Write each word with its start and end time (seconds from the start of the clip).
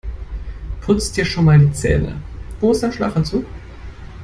Putz 0.81 1.11
dir 1.11 1.23
schon 1.25 1.45
mal 1.45 1.59
die 1.59 1.71
Zähne. 1.73 2.17
Wo 2.59 2.71
ist 2.71 2.81
dein 2.81 2.91
Schlafanzug? 2.91 3.45